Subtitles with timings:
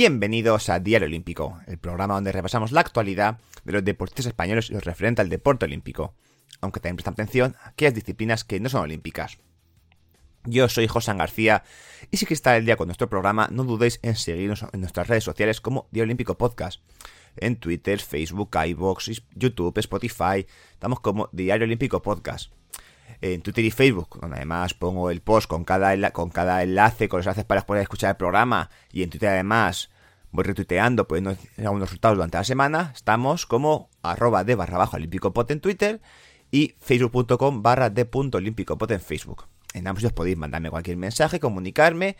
[0.00, 4.72] Bienvenidos a Diario Olímpico, el programa donde repasamos la actualidad de los deportistas españoles y
[4.72, 6.14] los referente al deporte olímpico,
[6.62, 9.36] aunque también prestan atención a aquellas disciplinas que no son olímpicas.
[10.46, 11.64] Yo soy José García
[12.10, 15.06] y si queréis estar el día con nuestro programa, no dudéis en seguirnos en nuestras
[15.06, 16.80] redes sociales como Diario Olímpico Podcast.
[17.36, 22.50] En Twitter, Facebook, iVoox, YouTube, Spotify, estamos como Diario Olímpico Podcast
[23.20, 27.18] en Twitter y Facebook, donde además pongo el post con cada, con cada enlace, con
[27.18, 29.90] los enlaces para poder escuchar el programa, y en Twitter además
[30.32, 35.50] voy retuiteando, poniendo algunos resultados durante la semana, estamos como arroba de barra bajo olímpicopot
[35.50, 36.00] en Twitter
[36.50, 39.46] y facebook.com barra de punto olímpicopot en Facebook.
[39.74, 42.16] En ambos os podéis mandarme cualquier mensaje, comunicarme,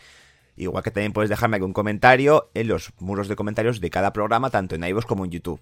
[0.57, 4.51] igual que también podéis dejarme algún comentario en los muros de comentarios de cada programa,
[4.51, 5.61] tanto en iVoox como en YouTube.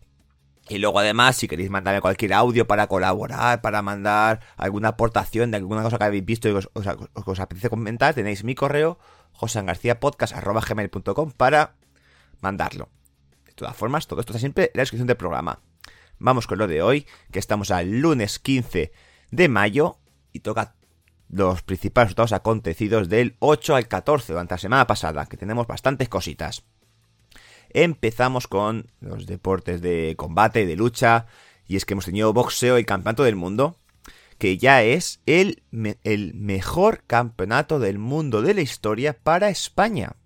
[0.69, 5.57] Y luego además, si queréis mandarme cualquier audio para colaborar, para mandar alguna aportación de
[5.57, 8.99] alguna cosa que habéis visto y os, os, apetece comentar, tenéis mi correo
[9.33, 11.75] josangarciapodcast.gmail.com para
[12.41, 12.89] mandarlo.
[13.47, 15.61] De todas formas, todo esto está siempre en la descripción del programa.
[16.19, 18.93] Vamos con lo de hoy, que estamos al lunes 15
[19.31, 19.99] de mayo
[20.33, 20.75] y toca
[21.31, 26.09] los principales resultados acontecidos del 8 al 14 durante la semana pasada, que tenemos bastantes
[26.09, 26.65] cositas.
[27.71, 31.27] Empezamos con los deportes de combate, de lucha,
[31.67, 33.77] y es que hemos tenido boxeo y campeonato del mundo,
[34.39, 35.63] que ya es el,
[36.05, 40.17] el mejor campeonato del mundo de la historia para España.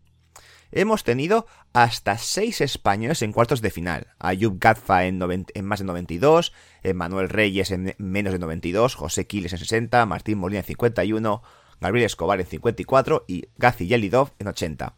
[0.71, 4.09] Hemos tenido hasta 6 españoles en cuartos de final.
[4.19, 5.21] Ayub Gadfa en,
[5.55, 6.53] en, más de 92,
[6.95, 11.43] Manuel Reyes en menos de 92, José Quiles en 60, Martín Molina en 51,
[11.81, 14.95] Gabriel Escobar en 54 y Gazi Yelidov en 80.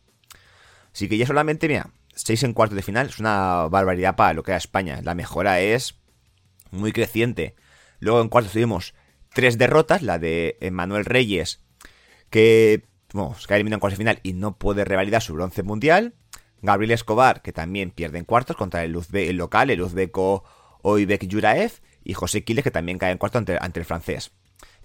[0.92, 1.90] Así que ya solamente, mira,
[2.24, 5.00] 6 en cuartos de final es una barbaridad para lo que era España.
[5.02, 5.96] La mejora es
[6.70, 7.54] muy creciente.
[8.00, 8.94] Luego en cuartos tuvimos
[9.34, 11.60] tres derrotas, la de Manuel Reyes,
[12.30, 15.62] que bueno, se cae eliminado en cuartos de final y no puede revalidar su bronce
[15.62, 16.14] mundial.
[16.62, 20.44] Gabriel Escobar, que también pierde en cuartos contra el, local, el uzbeco
[20.82, 21.72] Oibek Yuraev.
[22.04, 24.32] Y José Quiles, que también cae en cuartos ante, ante, el francés.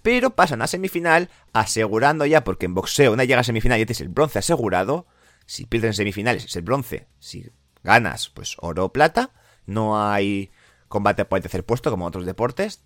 [0.01, 4.01] Pero pasan a semifinal, asegurando ya, porque en boxeo una llega a semifinal y tienes
[4.01, 5.07] el bronce asegurado.
[5.49, 7.07] Si pierdes en semifinales es el bronce.
[7.17, 7.49] Si
[7.83, 9.31] ganas, pues oro o plata.
[9.65, 10.51] No hay
[10.89, 12.83] combate por el tercer puesto como otros deportes.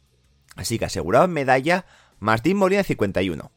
[0.56, 1.86] Así que asegurado en medalla
[2.20, 3.52] Martín Molina en 51.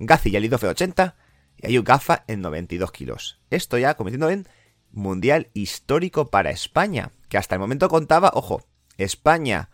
[0.00, 1.14] Gazi Yalido en 80
[1.58, 3.38] y Ayuk Gafa en 92 kilos.
[3.50, 4.48] Esto ya convirtiendo en
[4.90, 8.66] mundial histórico para España, que hasta el momento contaba, ojo,
[8.98, 9.70] España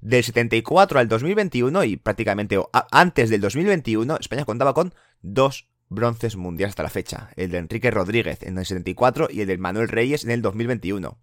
[0.00, 2.56] del 74 al 2021 y prácticamente
[2.92, 7.90] antes del 2021, España contaba con dos bronces mundiales hasta la fecha, el de Enrique
[7.90, 11.18] Rodríguez en el 74 y el de Manuel Reyes en el 2021.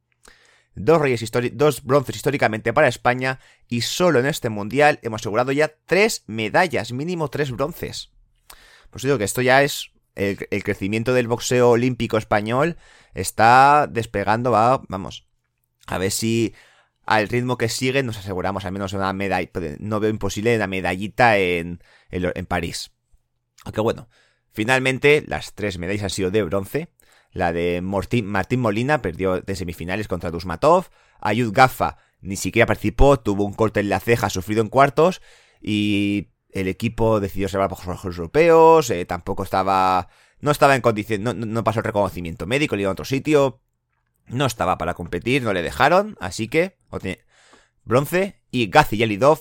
[0.75, 5.73] Dos, reyes dos bronces históricamente para España y solo en este mundial hemos asegurado ya
[5.85, 8.11] tres medallas, mínimo tres bronces.
[8.89, 12.77] Pues digo que esto ya es el, crecimiento del boxeo olímpico español
[13.13, 15.27] está despegando, va, vamos,
[15.87, 16.53] a ver si
[17.05, 19.49] al ritmo que sigue nos aseguramos al menos una medalla,
[19.79, 22.91] no veo imposible una medallita en, en, en París.
[23.63, 24.09] Aunque bueno,
[24.59, 26.89] Finalmente, las tres medallas han sido de bronce.
[27.31, 30.89] La de Martín Molina perdió de semifinales contra Dusmatov.
[31.21, 35.21] Ayud Gafa ni siquiera participó, tuvo un corte en la ceja sufrido en cuartos.
[35.61, 38.89] Y el equipo decidió salvar por los europeos.
[38.89, 40.09] Eh, tampoco estaba.
[40.41, 41.23] No estaba en condición.
[41.23, 43.61] No, pasó el reconocimiento médico, le iba a otro sitio.
[44.27, 46.17] No estaba para competir, no le dejaron.
[46.19, 46.75] Así que.
[47.85, 48.41] Bronce.
[48.51, 49.39] Y Gazi Yelidov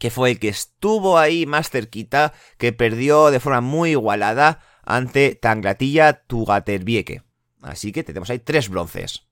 [0.00, 5.34] que fue el que estuvo ahí más cerquita, que perdió de forma muy igualada ante
[5.34, 7.22] Tanglatilla Tugaterbieke.
[7.60, 9.26] Así que tenemos ahí tres bronces.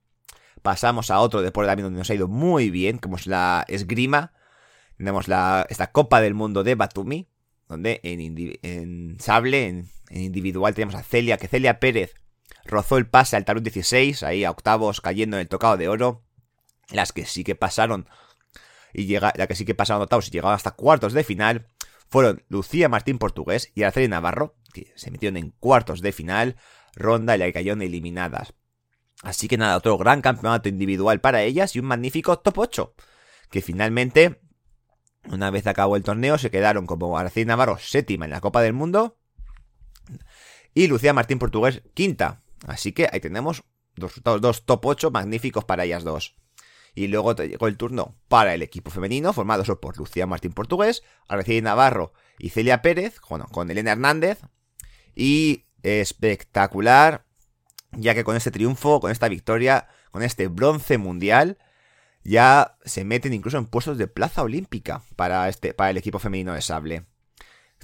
[0.60, 4.34] Pasamos a otro deporte también donde nos ha ido muy bien, como es la esgrima.
[4.98, 7.30] Tenemos la, esta Copa del Mundo de Batumi,
[7.66, 12.12] donde en, sable, en, individual, tenemos a Celia, que Celia Pérez
[12.66, 16.24] rozó el pase al talón 16, ahí a octavos cayendo en el tocado de oro.
[16.90, 18.06] Las que sí que pasaron
[18.92, 21.66] y llega, la que sí que pasaron octavos y llegaron hasta cuartos de final,
[22.08, 26.56] fueron Lucía Martín Portugués y Araceli Navarro, que se metieron en cuartos de final,
[26.94, 28.54] ronda y la que cayeron eliminadas.
[29.22, 32.94] Así que nada, otro gran campeonato individual para ellas y un magnífico top 8,
[33.50, 34.40] que finalmente,
[35.30, 38.72] una vez acabó el torneo, se quedaron como Araceli Navarro séptima en la Copa del
[38.72, 39.18] Mundo
[40.74, 42.42] y Lucía Martín Portugués quinta.
[42.66, 43.64] Así que ahí tenemos
[43.96, 46.36] dos, dos top 8 magníficos para ellas dos.
[46.94, 50.52] Y luego te llegó el turno para el equipo femenino, formado solo por Lucía Martín
[50.52, 54.40] Portugués, Araceli Navarro y Celia Pérez, bueno, con Elena Hernández.
[55.14, 57.24] Y espectacular,
[57.92, 61.58] ya que con este triunfo, con esta victoria, con este bronce mundial,
[62.24, 66.52] ya se meten incluso en puestos de plaza olímpica para, este, para el equipo femenino
[66.52, 67.06] de sable.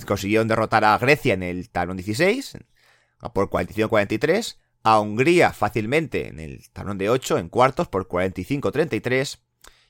[0.06, 2.58] Consiguieron derrotar a Grecia en el talón 16
[3.32, 9.38] por 45-43, a Hungría fácilmente en el talón de 8, en cuartos por 45-33.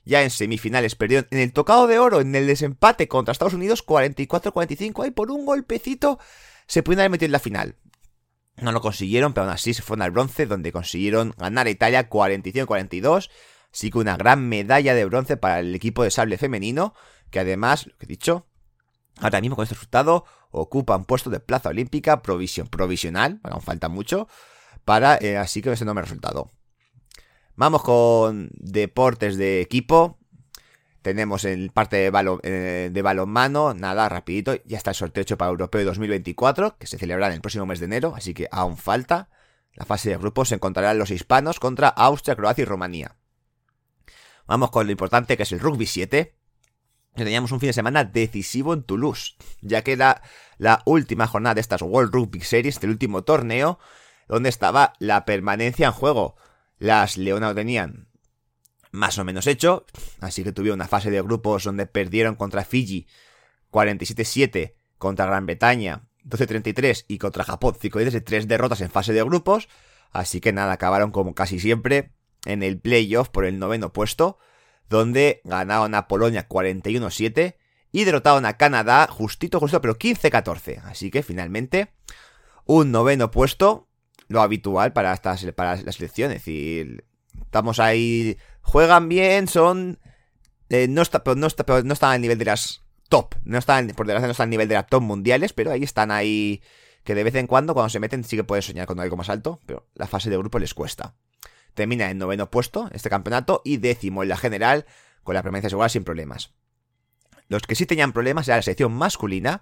[0.05, 3.85] Ya en semifinales perdió en el tocado de oro, en el desempate contra Estados Unidos
[3.85, 5.03] 44-45.
[5.03, 6.17] Ahí por un golpecito
[6.65, 7.75] se pueden haber metido en la final.
[8.57, 12.09] No lo consiguieron, pero aún así se fueron al bronce, donde consiguieron ganar a Italia
[12.09, 13.29] 45-42.
[13.73, 16.93] Así que una gran medalla de bronce para el equipo de sable femenino,
[17.31, 18.47] que además, lo que he dicho,
[19.19, 24.29] ahora mismo con este resultado ocupan puesto de plaza olímpica provision, provisional, aún falta mucho,
[24.85, 26.51] para eh, así que ese no me resultado.
[27.55, 30.19] Vamos con deportes de equipo.
[31.01, 35.51] Tenemos en parte de, eh, de balonmano, nada, rapidito, ya está el sorteo hecho para
[35.51, 39.29] Europeo 2024, que se celebrará en el próximo mes de enero, así que aún falta.
[39.73, 43.17] La fase de grupos se encontrarán los hispanos contra Austria, Croacia y Rumanía.
[44.47, 46.35] Vamos con lo importante que es el Rugby 7.
[47.13, 50.21] Teníamos un fin de semana decisivo en Toulouse, ya que era
[50.57, 53.79] la última jornada de estas World Rugby Series, del último torneo,
[54.27, 56.35] donde estaba la permanencia en juego.
[56.77, 58.09] Las Leonas tenían
[58.91, 59.85] más o menos hecho,
[60.21, 63.07] así que tuvieron una fase de grupos donde perdieron contra Fiji
[63.71, 69.23] 47-7, contra Gran Bretaña 12-33 y contra Japón 5 de tres derrotas en fase de
[69.23, 69.67] grupos,
[70.11, 72.13] así que nada, acabaron como casi siempre
[72.45, 74.39] en el playoff por el noveno puesto,
[74.89, 77.55] donde ganaron a Polonia 41-7
[77.91, 81.93] y derrotaron a Canadá justito, justo, pero 15-14, así que finalmente
[82.65, 83.87] un noveno puesto
[84.27, 86.31] lo habitual para, esta, para la selección.
[86.31, 87.05] Es decir,
[87.41, 89.99] estamos ahí, juegan bien, son...
[90.69, 94.07] Eh, no, está, no, está, no están al nivel de las top, no están, por
[94.07, 96.61] desgracia no están al nivel de las top mundiales, pero ahí están ahí
[97.03, 99.29] que de vez en cuando cuando se meten sí que pueden soñar con algo más
[99.29, 101.13] alto, pero la fase de grupo les cuesta.
[101.75, 104.85] Termina en noveno puesto este campeonato y décimo en la general
[105.23, 106.53] con la permanencia segura sin problemas.
[107.47, 109.61] Los que sí tenían problemas era la selección masculina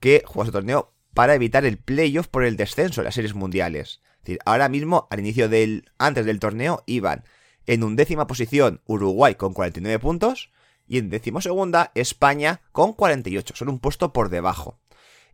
[0.00, 4.00] que jugó su torneo para evitar el playoff por el descenso de las series mundiales.
[4.18, 5.90] Es decir, ahora mismo, al inicio del.
[5.98, 7.24] antes del torneo, iban
[7.66, 10.52] en undécima posición Uruguay con 49 puntos
[10.86, 14.78] y en décimo segunda España con 48, son un puesto por debajo.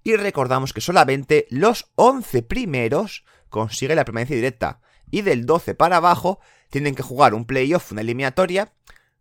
[0.02, 5.98] Y recordamos que solamente los 11 primeros consiguen la permanencia directa y del 12 para
[5.98, 6.40] abajo
[6.70, 8.72] tienen que jugar un playoff, una eliminatoria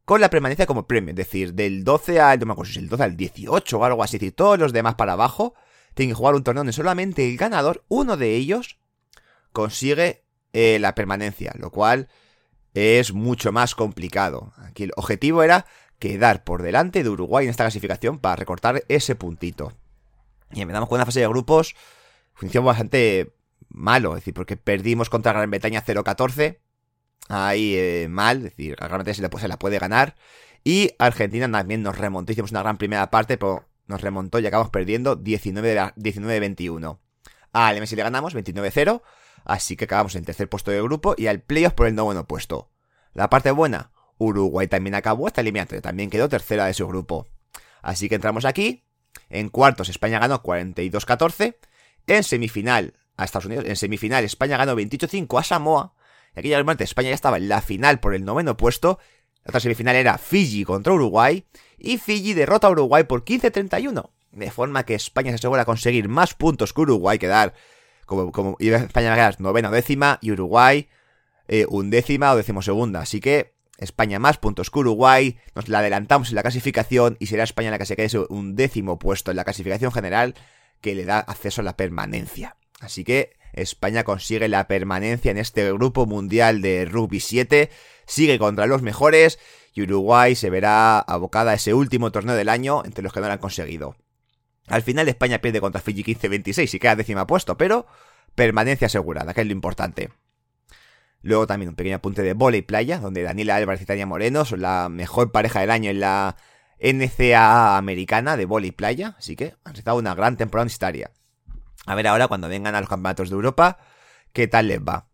[0.06, 2.88] con la permanencia como premio, es decir, del 12 al, no me acuerdo si el
[2.88, 5.56] 12 al 18 o algo así, decir, todos los demás para abajo
[5.94, 8.80] tienen que jugar un torneo donde solamente el ganador, uno de ellos,
[9.52, 10.24] consigue
[10.54, 12.10] eh, la permanencia, lo cual
[12.74, 14.54] es mucho más complicado.
[14.58, 15.66] Aquí el objetivo era
[16.00, 19.74] quedar por delante de Uruguay en esta clasificación para recortar ese puntito.
[20.52, 21.76] Y empezamos con una fase de grupos,
[22.34, 23.34] función bastante
[23.70, 26.60] malo, es decir, porque perdimos contra Gran Bretaña 0-14,
[27.30, 30.16] ahí eh, mal, es decir, Gran Bretaña se, se la puede ganar,
[30.64, 34.72] y Argentina también nos remontó, hicimos una gran primera parte, pero nos remontó y acabamos
[34.72, 37.00] perdiendo 19-21.
[37.52, 39.02] Al MS le ganamos 29-0,
[39.46, 42.72] así que acabamos en tercer puesto de grupo y al playoff por el noveno puesto.
[43.14, 47.28] La parte buena, Uruguay también acabó esta eliminatoria, también quedó tercera de su grupo.
[47.82, 48.84] Así que entramos aquí.
[49.30, 51.58] En cuartos España ganó 42-14.
[52.08, 53.66] En semifinal a Estados Unidos.
[53.68, 55.94] En semifinal España ganó 28-5 a Samoa.
[56.36, 59.00] Y aquí ya España ya estaba en la final por el noveno puesto.
[59.46, 61.46] La otra semifinal era Fiji contra Uruguay
[61.78, 64.10] y Fiji derrota a Uruguay por 15-31.
[64.32, 67.54] De forma que España se asegura conseguir más puntos que Uruguay, quedar
[68.06, 70.88] como, como España a novena o décima y Uruguay
[71.48, 73.02] eh, undécima o decimosegunda.
[73.02, 77.44] Así que España más puntos que Uruguay, nos la adelantamos en la clasificación y será
[77.44, 80.36] España la que se quede un décimo puesto en la clasificación general
[80.82, 82.56] que le da acceso a la permanencia.
[82.80, 87.70] Así que España consigue la permanencia en este grupo mundial de rugby 7,
[88.06, 89.40] sigue contra los mejores
[89.74, 93.28] y Uruguay se verá abocada a ese último torneo del año entre los que no
[93.28, 93.96] lo han conseguido.
[94.68, 97.86] Al final España pierde contra Fiji 15-26 y queda décima puesto, pero
[98.36, 100.12] permanencia asegurada, que es lo importante.
[101.22, 104.62] Luego también un pequeño apunte de y playa, donde Daniela Álvarez y Tania Moreno son
[104.62, 106.36] la mejor pareja del año en la
[106.80, 111.12] NCAA americana de y playa, así que han estado una gran temporada historia.
[111.86, 113.80] A ver ahora cuando vengan a los campeonatos de Europa,
[114.34, 115.08] qué tal les va.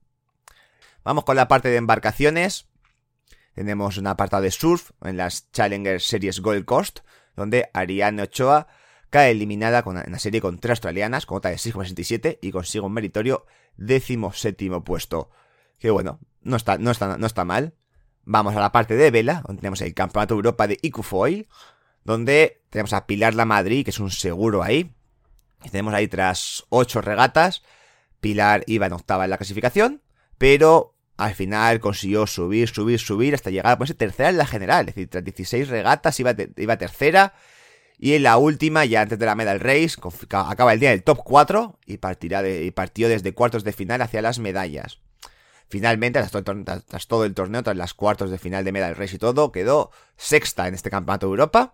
[1.03, 2.68] Vamos con la parte de embarcaciones.
[3.59, 6.99] Tenemos un apartado de surf en las Challenger Series Gold Coast,
[7.35, 8.67] donde Ariane Ochoa
[9.09, 12.93] cae eliminada con una serie con tres australianas, con otra de 6,67 y consigue un
[12.93, 15.29] meritorio décimo séptimo puesto.
[15.77, 17.73] Que bueno, no está, no está, no está mal.
[18.23, 21.49] Vamos a la parte de vela, donde tenemos el Campeonato de Europa de Icufoil,
[22.05, 24.95] donde tenemos a Pilar La Madrid, que es un seguro ahí.
[25.65, 27.61] Y tenemos ahí tras ocho regatas.
[28.21, 30.01] Pilar iba en octava en la clasificación,
[30.37, 34.87] pero al final consiguió subir, subir, subir hasta llegar a ponerse tercera en la general.
[34.87, 36.33] Es decir, tras 16 regatas iba,
[36.77, 37.33] tercera
[37.97, 39.97] Y en la última, ya antes de la Medal Race,
[40.31, 42.41] acaba el día del top 4 y, partirá
[42.73, 44.99] partió desde cuartos de final hacia las medallas.
[45.67, 49.51] Finalmente, tras todo, el torneo, tras las cuartos de final de Medal Race y todo,
[49.51, 51.73] quedó sexta en este campeonato de Europa.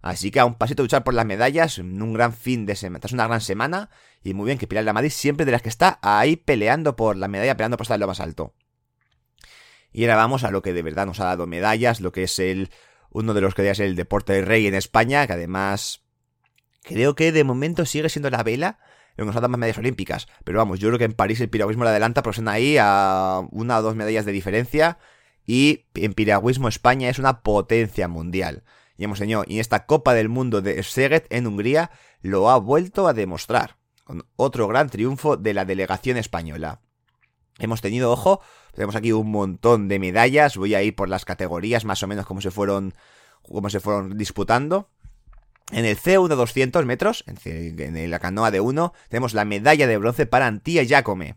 [0.00, 2.76] Así que a un pasito de luchar por las medallas, en un gran fin de
[2.76, 3.90] semana, tras una gran semana,
[4.22, 7.26] y muy bien que Pilar Lamadrid siempre de las que está ahí peleando por la
[7.26, 8.54] medalla, peleando por estar en lo más alto.
[9.98, 12.38] Y ahora vamos a lo que de verdad nos ha dado medallas, lo que es
[12.38, 12.70] el
[13.10, 16.04] uno de los que es el deporte de rey en España, que además
[16.84, 18.78] creo que de momento sigue siendo la vela,
[19.16, 20.28] lo que nos ha dado más medallas olímpicas.
[20.44, 23.42] Pero vamos, yo creo que en París el piragüismo le adelanta, pero están ahí a
[23.50, 24.98] una o dos medallas de diferencia.
[25.44, 28.62] Y en piragüismo España es una potencia mundial.
[28.96, 31.90] Y hemos tenido, y esta Copa del Mundo de Szeged en Hungría
[32.22, 33.78] lo ha vuelto a demostrar.
[34.04, 36.82] Con otro gran triunfo de la delegación española.
[37.58, 38.40] Hemos tenido, ojo,
[38.74, 40.56] tenemos aquí un montón de medallas.
[40.56, 42.94] Voy a ir por las categorías más o menos como se fueron,
[43.68, 44.88] se fueron disputando.
[45.70, 50.24] En el C1 200 metros, en la canoa de 1, tenemos la medalla de bronce
[50.24, 51.34] para Antía Jacome.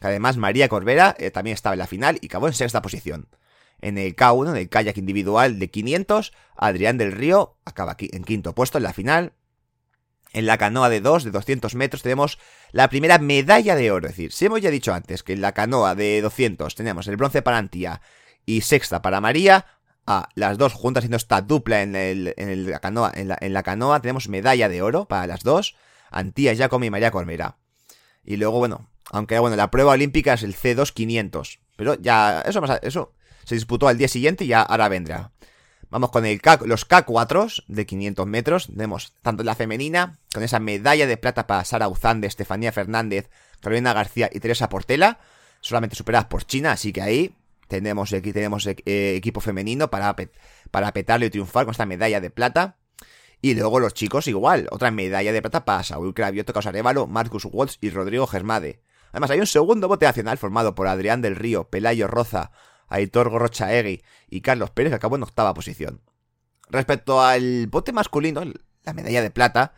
[0.00, 3.28] además María Corbera eh, también estaba en la final y acabó en sexta posición.
[3.82, 8.24] En el K1, en el kayak individual de 500, Adrián del Río acaba aquí en
[8.24, 9.34] quinto puesto en la final.
[10.32, 12.38] En la canoa de 2, de 200 metros, tenemos
[12.72, 14.06] la primera medalla de oro.
[14.06, 17.16] Es decir, si hemos ya dicho antes que en la canoa de 200 tenemos el
[17.16, 18.02] bronce para Antía
[18.44, 19.66] y sexta para María,
[20.06, 24.00] a las dos juntas haciendo esta dupla en, la canoa.
[24.00, 25.74] Tenemos medalla de oro para las dos.
[26.10, 27.56] Antía Giacomi y María Cormera.
[28.24, 31.60] Y luego, bueno, aunque bueno, la prueba olímpica es el C2 500.
[31.76, 33.12] Pero ya, eso, eso
[33.44, 35.32] se disputó al día siguiente y ya ahora vendrá.
[35.90, 38.66] Vamos con los K4 de 500 metros.
[38.66, 43.92] Tenemos tanto la femenina, con esa medalla de plata para Sara Uzande, Estefanía Fernández, Carolina
[43.92, 45.18] García y Teresa Portela,
[45.60, 47.34] solamente superadas por China, así que ahí
[47.68, 48.76] tenemos, aquí tenemos eh,
[49.16, 50.14] equipo femenino para,
[50.70, 52.76] para petarle y triunfar con esta medalla de plata.
[53.42, 57.78] Y luego los chicos igual, otra medalla de plata para Saúl Cravioto, Causarevalo, Marcus Waltz
[57.80, 58.80] y Rodrigo Germade.
[59.12, 62.50] Además hay un segundo bote nacional formado por Adrián del Río, Pelayo Roza,
[62.88, 66.00] Aitor Gorrochaegui y Carlos Pérez, que acabó en octava posición.
[66.68, 68.42] Respecto al bote masculino,
[68.84, 69.74] la medalla de plata,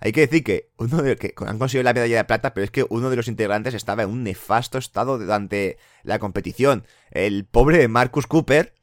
[0.00, 2.84] hay que decir que uno de han conseguido la medalla de plata, pero es que
[2.88, 6.86] uno de los integrantes estaba en un nefasto estado durante la competición.
[7.12, 8.74] El pobre Marcus Cooper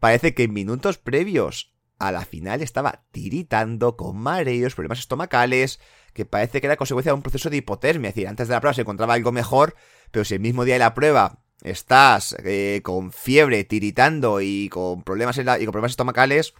[0.00, 5.80] parece que en minutos previos a la final estaba tiritando con mareos, problemas estomacales,
[6.12, 8.08] que parece que era consecuencia de un proceso de hipotermia.
[8.08, 9.76] Es decir, antes de la prueba se encontraba algo mejor,
[10.10, 15.02] pero si el mismo día de la prueba estás eh, con fiebre, tiritando y con
[15.02, 16.54] problemas y con problemas estomacales,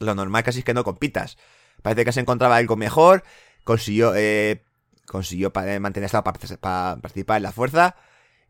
[0.00, 1.36] lo normal casi es que no compitas.
[1.82, 3.22] Parece que se encontraba algo mejor.
[3.64, 4.64] Consiguió, eh,
[5.06, 7.96] consiguió mantener estado para, participar en la fuerza.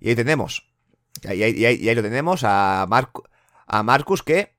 [0.00, 0.70] Y ahí tenemos.
[1.22, 4.54] Y ahí, lo tenemos a, a Marcus que,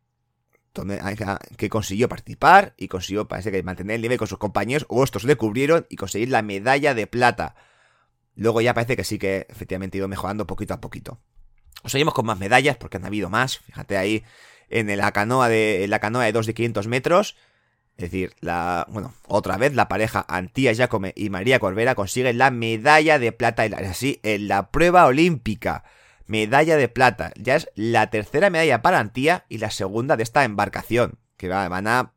[1.58, 4.86] que consiguió participar y consiguió, parece que mantener el nivel con sus compañeros.
[4.90, 7.56] O estos le cubrieron y conseguir la medalla de plata.
[8.36, 11.20] Luego ya parece que sí que efectivamente ha ido mejorando poquito a poquito.
[11.84, 13.60] Os seguimos con más medallas porque han habido más.
[13.60, 14.24] Fíjate ahí
[14.70, 17.36] en la canoa de, en la canoa de 2 de 500 metros.
[17.98, 22.50] Es decir, la, bueno, otra vez la pareja Antía Jacome y María Corbera consiguen la
[22.50, 25.84] medalla de plata, así, en la prueba olímpica.
[26.26, 27.34] Medalla de plata.
[27.36, 31.20] Ya es la tercera medalla para Antía y la segunda de esta embarcación.
[31.36, 32.14] Que van a,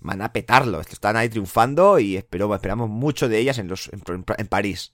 [0.00, 0.80] van a petarlo.
[0.80, 4.92] Están ahí triunfando y espero, esperamos mucho de ellas en, los, en, París.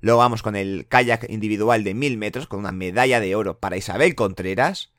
[0.00, 3.76] Luego vamos con el kayak individual de 1000 metros con una medalla de oro para
[3.76, 4.92] Isabel Contreras.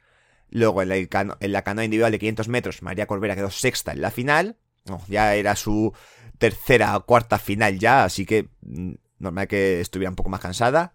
[0.50, 4.12] Luego en en la canoa individual de 500 metros, María Corbera quedó sexta en la
[4.12, 4.58] final.
[5.08, 5.94] ya era su
[6.38, 10.94] tercera o cuarta final ya, así que mm, normal que estuviera un poco más cansada.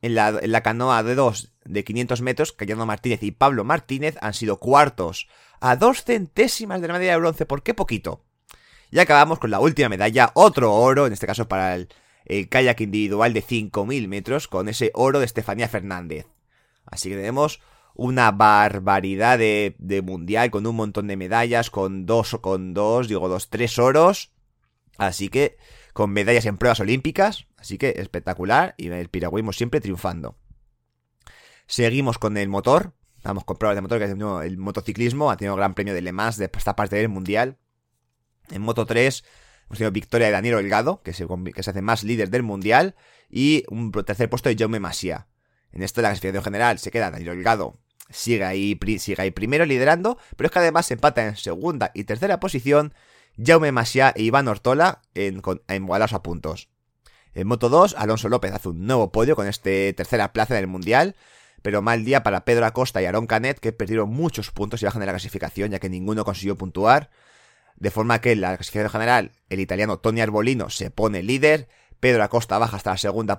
[0.00, 4.16] En la, en la canoa de 2 de 500 metros, Cayano Martínez y Pablo Martínez
[4.20, 5.28] han sido cuartos
[5.60, 7.46] a dos centésimas de la medalla de bronce.
[7.46, 8.24] ¿Por qué poquito?
[8.90, 11.88] Y acabamos con la última medalla, otro oro, en este caso para el,
[12.28, 16.26] el kayak individual de 5.000 metros, con ese oro de Estefanía Fernández.
[16.84, 17.60] Así que tenemos
[17.94, 23.28] una barbaridad de, mundial con un montón de medallas, con dos o con dos, digo
[23.28, 24.32] dos, tres oros.
[24.98, 25.56] Así que
[25.92, 30.36] con medallas en pruebas olímpicas, así que espectacular y el piragüismo siempre triunfando.
[31.66, 32.92] Seguimos con el motor,
[33.24, 36.12] vamos con pruebas de motor, que es el motociclismo, ha tenido gran premio de Le
[36.12, 37.58] de esta parte del mundial.
[38.50, 39.24] En Moto 3
[39.68, 42.96] hemos tenido victoria de Daniel Olgado, que se, que se hace más líder del mundial,
[43.30, 45.28] y un tercer puesto de Jaume Masia.
[45.72, 47.78] En esto la clasificación general se queda Daniel Olgado
[48.10, 52.04] sigue ahí, sigue ahí primero liderando, pero es que además se empata en segunda y
[52.04, 52.94] tercera posición
[53.42, 56.68] Jaume Masia e Iván Ortola en, en a puntos.
[57.34, 61.14] En Moto 2, Alonso López hace un nuevo podio con este tercera plaza del Mundial,
[61.62, 65.00] pero mal día para Pedro Acosta y Aaron Canet que perdieron muchos puntos y bajan
[65.00, 67.10] de la clasificación ya que ninguno consiguió puntuar.
[67.78, 71.68] De forma que en la clasificación general el italiano Tony Arbolino se pone líder,
[72.00, 73.38] Pedro Acosta baja hasta la segunda,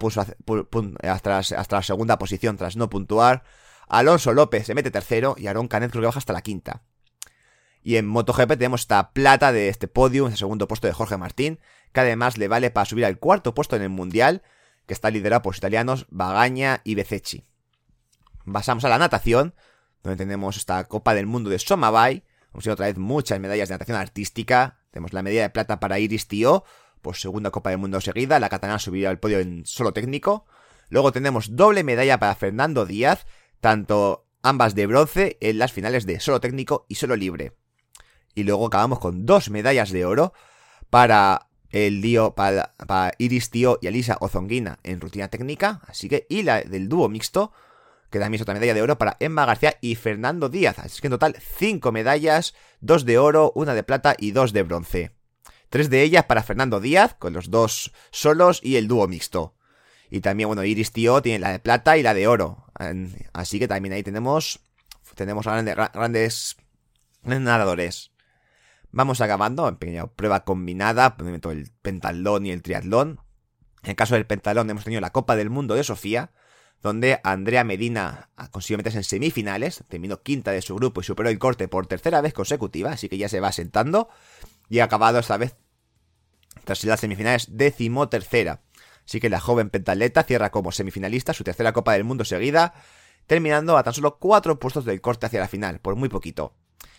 [1.03, 3.43] hasta, la segunda posición tras no puntuar,
[3.87, 6.83] Alonso López se mete tercero y Aaron Canet creo que baja hasta la quinta.
[7.81, 11.17] Y en MotoGP tenemos esta plata de este podio, en el segundo puesto de Jorge
[11.17, 11.59] Martín,
[11.91, 14.41] que además le vale para subir al cuarto puesto en el Mundial,
[14.85, 17.45] que está liderado por los italianos Bagaña y Bececchi.
[18.51, 19.53] Pasamos a la natación,
[20.03, 23.97] donde tenemos esta Copa del Mundo de Somabay, hemos otra vez muchas medallas de natación
[23.97, 26.63] artística, tenemos la medalla de plata para Iris Tío,
[27.01, 30.45] por segunda Copa del Mundo seguida, la catalana subirá al podio en solo técnico,
[30.89, 33.25] luego tenemos doble medalla para Fernando Díaz,
[33.61, 37.53] tanto ambas de bronce en las finales de solo técnico y solo libre.
[38.35, 40.33] Y luego acabamos con dos medallas de oro
[40.89, 42.73] para el Dio, para,
[43.17, 47.51] Iris Tío y Elisa Ozonguina en rutina técnica, así que, y la del dúo mixto,
[48.09, 50.79] que también es otra medalla de oro para Emma García y Fernando Díaz.
[50.79, 54.63] Así que en total cinco medallas, dos de oro, una de plata y dos de
[54.63, 55.11] bronce.
[55.69, 59.55] Tres de ellas para Fernando Díaz, con los dos solos y el dúo mixto.
[60.09, 62.65] Y también, bueno, Iris Tío tiene la de plata y la de oro.
[63.33, 64.59] Así que también ahí tenemos,
[65.13, 66.57] tenemos grandes, grandes
[67.23, 68.11] nadadores.
[68.91, 73.19] Vamos acabando en pequeña prueba combinada, el pentalón y el triatlón.
[73.83, 76.31] En el caso del pentalón hemos tenido la Copa del Mundo de Sofía,
[76.81, 81.39] donde Andrea Medina consiguió meterse en semifinales, terminó quinta de su grupo y superó el
[81.39, 84.09] corte por tercera vez consecutiva, así que ya se va sentando,
[84.69, 85.55] y ha acabado esta vez,
[86.63, 88.61] tras las semifinales, décimo tercera.
[89.05, 92.73] Así que la joven pentaleta cierra como semifinalista su tercera Copa del Mundo seguida,
[93.25, 96.53] terminando a tan solo cuatro puestos del corte hacia la final, por muy poquito.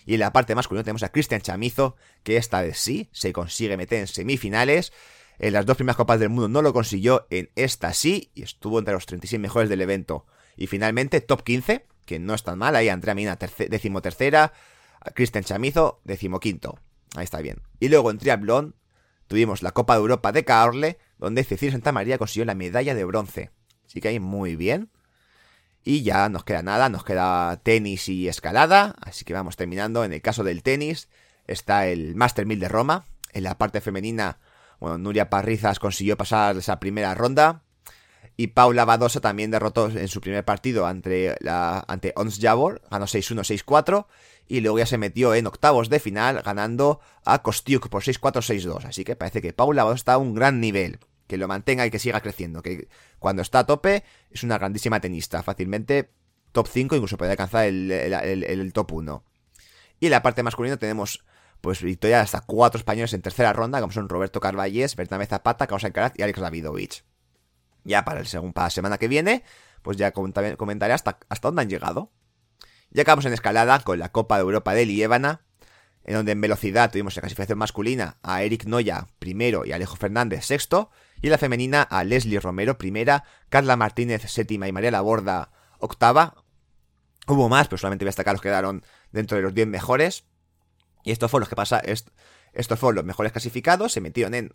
[0.06, 3.76] Y en la parte masculina tenemos a Cristian Chamizo, que esta vez sí se consigue
[3.76, 4.92] meter en semifinales.
[5.42, 8.78] En las dos primeras copas del mundo no lo consiguió, en esta sí, y estuvo
[8.78, 10.26] entre los 36 mejores del evento.
[10.54, 13.38] Y finalmente, top 15, que no es tan mal, ahí Andrea Mina,
[13.70, 14.53] décimo tercera,
[15.14, 16.79] Cristian Chamizo, décimo quinto.
[17.16, 17.62] Ahí está bien.
[17.79, 18.76] Y luego en triatlón
[19.29, 23.05] tuvimos la Copa de Europa de Caorle, donde Cecilia Santa María consiguió la medalla de
[23.07, 23.50] bronce.
[23.87, 24.90] Así que ahí muy bien.
[25.85, 30.05] Y ya nos queda nada, nos queda tenis y escalada, así que vamos terminando.
[30.05, 31.09] En el caso del tenis
[31.46, 33.07] está el Master 1000 de Roma.
[33.33, 34.38] En la parte femenina,
[34.81, 37.62] bueno, Nuria Parrizas consiguió pasar esa primera ronda.
[38.37, 43.05] Y Paula Badosa también derrotó en su primer partido ante, la, ante Ons Jabor, ganó
[43.05, 44.07] 6-1, 6-4.
[44.49, 48.85] Y luego ya se metió en octavos de final, ganando a Kostiuk por 6-4, 6-2.
[48.87, 51.90] Así que parece que Paula Badosa está a un gran nivel que lo mantenga y
[51.90, 52.62] que siga creciendo.
[52.62, 52.88] Que
[53.19, 55.43] cuando está a tope es una grandísima tenista.
[55.43, 56.11] Fácilmente
[56.53, 59.25] top 5, incluso puede alcanzar el, top 1.
[60.01, 61.25] Y en la parte masculina tenemos
[61.61, 65.85] pues victoria hasta cuatro españoles en tercera ronda, como son Roberto Carballés, Bernabé Zapata, Carlos
[65.85, 67.05] Alcaraz y Alex Davidovich.
[67.85, 69.44] Ya para, el segundo, para la semana que viene,
[69.83, 72.11] pues ya comentaré hasta, hasta dónde han llegado.
[72.90, 75.42] Ya acabamos en escalada con la Copa de Europa de Liébana,
[76.05, 80.44] en donde en velocidad tuvimos en clasificación masculina a Eric Noya primero y Alejo Fernández
[80.44, 80.90] sexto,
[81.23, 86.44] y en la femenina a Leslie Romero primera, Carla Martínez séptima y María Laborda octava.
[87.27, 90.25] Hubo más, pero solamente voy a destacar los que quedaron dentro de los 10 mejores.
[91.04, 91.82] Y estos fueron los que pasa,
[92.52, 94.54] estos fueron los mejores clasificados, se metieron en,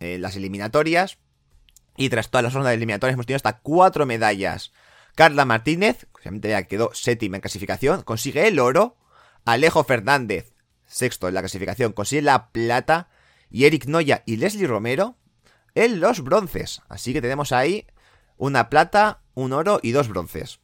[0.00, 1.18] las eliminatorias.
[1.96, 4.72] Y tras todas las rondas de eliminatorias hemos tenido hasta cuatro medallas.
[5.14, 6.06] Carla Martínez,
[6.40, 8.96] ya quedó séptima en clasificación, consigue el oro.
[9.44, 10.52] Alejo Fernández
[10.92, 13.08] sexto en la clasificación, consigue la plata.
[13.50, 15.16] Y Eric Noya y Leslie Romero
[15.74, 16.82] en los bronces.
[16.88, 17.86] Así que tenemos ahí
[18.36, 20.60] una plata, un oro y dos bronces.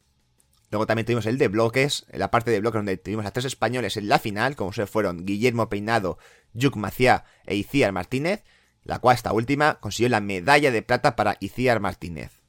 [0.71, 3.97] Luego también tuvimos el de bloques, la parte de bloques donde tuvimos a tres españoles
[3.97, 6.19] en la final, como se fueron Guillermo Peinado,
[6.53, 8.43] Yuk Maciá e Iciar Martínez,
[8.83, 12.39] la cual esta última consiguió la medalla de plata para Iciar Martínez.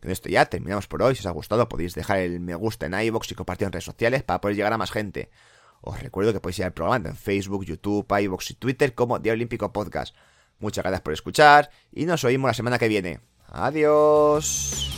[0.00, 1.14] Con esto ya terminamos por hoy.
[1.14, 3.84] Si os ha gustado podéis dejar el me gusta en iVoox y compartir en redes
[3.84, 5.30] sociales para poder llegar a más gente.
[5.80, 9.32] Os recuerdo que podéis ir al programa en Facebook, YouTube, iVoox y Twitter como Día
[9.32, 10.14] Olímpico Podcast.
[10.58, 13.20] Muchas gracias por escuchar y nos oímos la semana que viene.
[13.48, 14.97] Adiós.